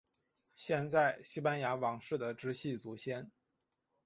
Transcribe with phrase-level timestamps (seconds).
[0.55, 3.29] 现在西班牙王室的直系祖先。